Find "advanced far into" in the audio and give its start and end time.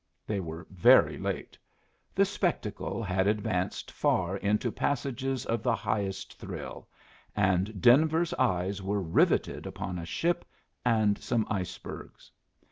3.27-4.71